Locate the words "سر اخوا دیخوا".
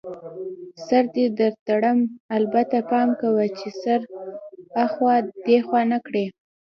3.81-5.81